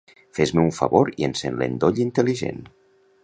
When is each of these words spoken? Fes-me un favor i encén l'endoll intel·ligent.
Fes-me 0.37 0.63
un 0.69 0.73
favor 0.77 1.11
i 1.23 1.27
encén 1.27 1.61
l'endoll 1.61 2.03
intel·ligent. 2.09 2.65